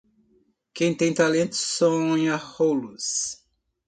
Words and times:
Quem 0.73 0.95
tem 0.95 1.13
talento, 1.13 1.55
sonha 1.55 2.35
rolos. 2.35 3.37